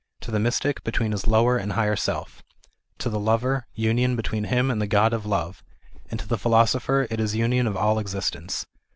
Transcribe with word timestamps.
To 0.21 0.31
the 0.31 0.39
mystic 0.39 0.83
between 0.83 1.11
his 1.11 1.27
lower 1.27 1.57
and 1.57 1.73
higher 1.73 1.95
self. 1.95 2.41
To 2.97 3.07
the 3.07 3.19
lover, 3.19 3.67
union 3.75 4.15
between 4.15 4.45
him 4.45 4.71
and 4.71 4.81
the 4.81 4.87
God 4.87 5.13
of 5.13 5.27
love, 5.27 5.63
and 6.09 6.19
to 6.19 6.27
the 6.27 6.39
philosopher 6.39 7.05
it 7.11 7.19
is 7.19 7.35
union 7.35 7.67
of 7.67 7.77
all 7.77 7.99
existence. 7.99 8.65